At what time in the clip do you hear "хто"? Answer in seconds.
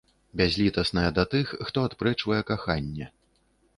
1.67-1.85